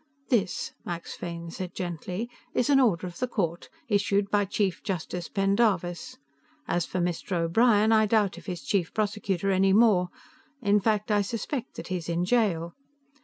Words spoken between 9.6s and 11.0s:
more. In